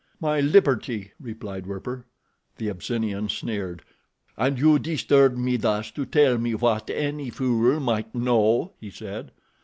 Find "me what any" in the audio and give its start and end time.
6.39-7.29